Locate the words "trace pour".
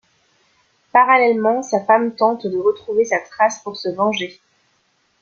3.19-3.77